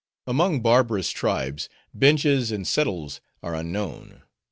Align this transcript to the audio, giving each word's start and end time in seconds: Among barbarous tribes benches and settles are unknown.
Among 0.25 0.61
barbarous 0.63 1.11
tribes 1.11 1.69
benches 1.93 2.49
and 2.51 2.65
settles 2.67 3.21
are 3.43 3.53
unknown. 3.53 4.23